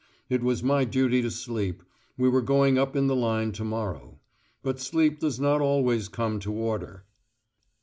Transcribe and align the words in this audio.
It 0.29 0.41
was 0.41 0.63
my 0.63 0.83
duty 0.83 1.21
to 1.21 1.29
sleep: 1.29 1.83
we 2.17 2.27
were 2.27 2.41
going 2.41 2.79
up 2.79 2.95
in 2.95 3.05
the 3.05 3.15
line 3.15 3.51
to 3.51 3.63
morrow. 3.63 4.19
But 4.63 4.79
sleep 4.79 5.19
does 5.19 5.39
not 5.39 5.61
always 5.61 6.09
come 6.09 6.39
to 6.39 6.51
order. 6.51 7.05